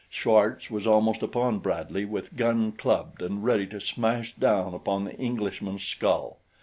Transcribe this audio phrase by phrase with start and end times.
[0.09, 5.15] Schwartz was almost upon Bradley with gun clubbed and ready to smash down upon the
[5.17, 6.39] Englishman's skull.